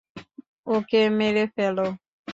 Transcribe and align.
ওকে 0.67 1.01
মেরে 1.17 1.45
ফেলো। 1.55 1.87